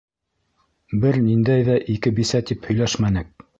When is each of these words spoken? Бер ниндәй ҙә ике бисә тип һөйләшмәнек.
Бер 1.03 1.19
ниндәй 1.27 1.67
ҙә 1.69 1.77
ике 1.99 2.15
бисә 2.23 2.43
тип 2.51 2.69
һөйләшмәнек. 2.73 3.33